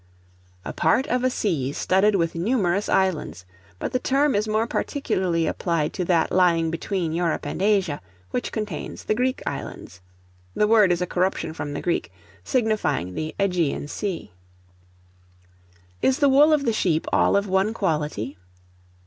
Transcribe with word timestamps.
A 0.65 0.73
part 0.73 1.05
of 1.09 1.23
a 1.23 1.29
sea 1.29 1.71
studded 1.71 2.15
with 2.15 2.33
numerous 2.33 2.89
islands; 2.89 3.45
but 3.77 3.91
the 3.91 3.99
term 3.99 4.33
is 4.33 4.47
more 4.47 4.65
particularly 4.65 5.45
applied 5.45 5.93
to 5.93 6.05
that 6.05 6.31
lying 6.31 6.71
between 6.71 7.13
Europe 7.13 7.45
and 7.45 7.61
Asia, 7.61 8.01
which 8.31 8.51
contains 8.51 9.03
the 9.03 9.13
Greek 9.13 9.43
Islands. 9.45 10.01
The 10.55 10.65
word 10.67 10.91
is 10.91 11.03
a 11.03 11.05
corruption 11.05 11.53
from 11.53 11.73
the 11.73 11.81
Greek, 11.83 12.11
signifying 12.43 13.13
the 13.13 13.35
Ægean 13.39 13.87
Sea. 13.87 14.31
Is 16.01 16.17
the 16.17 16.29
Wool 16.29 16.51
of 16.51 16.65
the 16.65 16.73
sheep 16.73 17.05
all 17.13 17.37
of 17.37 17.47
one 17.47 17.71
quality? 17.71 18.39